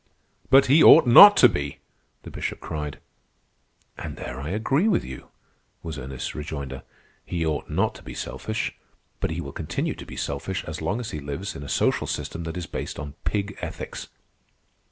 "But 0.49 0.65
he 0.65 0.81
ought 0.81 1.05
not 1.05 1.37
to 1.37 1.47
be!" 1.47 1.77
the 2.23 2.31
Bishop 2.31 2.59
cried. 2.59 2.97
"And 3.99 4.17
there 4.17 4.39
I 4.41 4.49
agree 4.49 4.87
with 4.87 5.03
you," 5.05 5.27
was 5.83 5.99
Ernest's 5.99 6.33
rejoinder. 6.33 6.81
"He 7.23 7.45
ought 7.45 7.69
not 7.69 7.93
to 7.97 8.01
be 8.01 8.15
selfish, 8.15 8.73
but 9.19 9.29
he 9.29 9.41
will 9.41 9.51
continue 9.53 9.93
to 9.93 10.05
be 10.07 10.17
selfish 10.17 10.63
as 10.63 10.81
long 10.81 10.99
as 10.99 11.11
he 11.11 11.19
lives 11.19 11.55
in 11.55 11.61
a 11.61 11.69
social 11.69 12.07
system 12.07 12.45
that 12.45 12.57
is 12.57 12.65
based 12.65 12.97
on 12.97 13.13
pig 13.25 13.55
ethics." 13.61 14.07